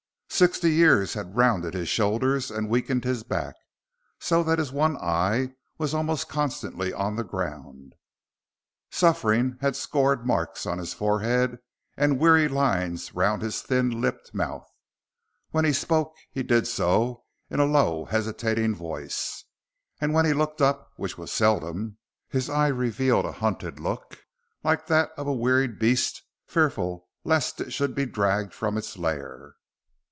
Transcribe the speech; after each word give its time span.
Sixty 0.33 0.71
years 0.71 1.13
had 1.13 1.35
rounded 1.35 1.75
his 1.75 1.87
shoulders 1.87 2.49
and 2.49 2.67
weakened 2.67 3.03
his 3.03 3.21
back, 3.21 3.53
so 4.19 4.41
that 4.41 4.57
his 4.57 4.71
one 4.71 4.97
eye 4.97 5.51
was 5.77 5.93
almost 5.93 6.29
constantly 6.29 6.91
on 6.91 7.15
the 7.15 7.23
ground. 7.23 7.93
Suffering 8.89 9.59
had 9.61 9.75
scored 9.75 10.25
marks 10.25 10.65
on 10.65 10.79
his 10.79 10.93
forehead 10.95 11.59
and 11.95 12.17
weary 12.17 12.47
lines 12.47 13.13
round 13.13 13.43
his 13.43 13.61
thin 13.61 13.99
lipped 14.01 14.33
mouth. 14.33 14.65
When 15.51 15.63
he 15.63 15.73
spoke 15.73 16.15
he 16.31 16.41
did 16.41 16.65
so 16.65 17.23
in 17.51 17.59
a 17.59 17.65
low, 17.65 18.05
hesitating 18.05 18.73
voice, 18.73 19.43
and 19.99 20.11
when 20.11 20.25
he 20.25 20.33
looked 20.33 20.61
up, 20.61 20.91
which 20.95 21.19
was 21.19 21.31
seldom, 21.31 21.97
his 22.29 22.49
eye 22.49 22.69
revealed 22.69 23.25
a 23.25 23.31
hunted 23.31 23.79
look 23.79 24.17
like 24.63 24.87
that 24.87 25.11
of 25.17 25.27
a 25.27 25.33
wearied 25.33 25.77
beast 25.77 26.23
fearful 26.47 27.07
lest 27.23 27.61
it 27.61 27.71
should 27.71 27.93
be 27.93 28.07
dragged 28.07 28.55
from 28.55 28.75
its 28.75 28.97
lair. 28.97 29.53